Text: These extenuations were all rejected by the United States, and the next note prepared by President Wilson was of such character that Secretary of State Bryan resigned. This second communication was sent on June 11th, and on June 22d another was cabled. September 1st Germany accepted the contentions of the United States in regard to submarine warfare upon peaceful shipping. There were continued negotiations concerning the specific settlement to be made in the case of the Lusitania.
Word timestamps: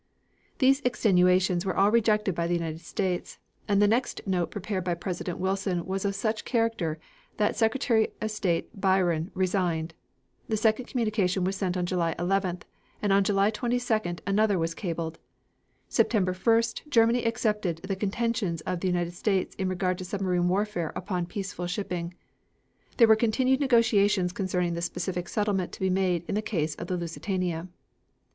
These 0.57 0.81
extenuations 0.81 1.63
were 1.63 1.77
all 1.77 1.91
rejected 1.91 2.33
by 2.33 2.47
the 2.47 2.55
United 2.55 2.81
States, 2.81 3.37
and 3.67 3.79
the 3.79 3.87
next 3.87 4.19
note 4.25 4.49
prepared 4.49 4.83
by 4.83 4.95
President 4.95 5.37
Wilson 5.37 5.85
was 5.85 6.05
of 6.05 6.15
such 6.15 6.43
character 6.43 6.97
that 7.37 7.55
Secretary 7.55 8.07
of 8.19 8.31
State 8.31 8.73
Bryan 8.73 9.29
resigned. 9.35 9.93
This 10.47 10.61
second 10.61 10.85
communication 10.85 11.43
was 11.43 11.55
sent 11.55 11.77
on 11.77 11.85
June 11.85 11.99
11th, 11.99 12.63
and 12.99 13.13
on 13.13 13.23
June 13.23 13.35
22d 13.35 14.21
another 14.25 14.57
was 14.57 14.73
cabled. 14.73 15.19
September 15.87 16.33
1st 16.33 16.89
Germany 16.89 17.23
accepted 17.23 17.77
the 17.83 17.95
contentions 17.95 18.61
of 18.61 18.79
the 18.79 18.87
United 18.87 19.13
States 19.13 19.53
in 19.59 19.69
regard 19.69 19.99
to 19.99 20.03
submarine 20.03 20.47
warfare 20.49 20.91
upon 20.95 21.27
peaceful 21.27 21.67
shipping. 21.67 22.15
There 22.97 23.07
were 23.07 23.15
continued 23.15 23.59
negotiations 23.59 24.33
concerning 24.33 24.73
the 24.73 24.81
specific 24.81 25.29
settlement 25.29 25.71
to 25.73 25.79
be 25.79 25.91
made 25.91 26.23
in 26.27 26.33
the 26.33 26.41
case 26.41 26.73
of 26.73 26.87
the 26.87 26.97
Lusitania. 26.97 27.67